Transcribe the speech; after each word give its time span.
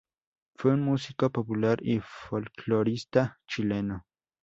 Fue 0.55 0.71
un 0.73 0.81
músico 0.81 1.29
popular 1.29 1.77
y 1.83 1.99
folclorista 1.99 3.37
chileno. 3.47 4.07